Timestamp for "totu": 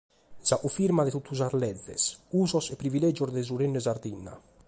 1.15-1.37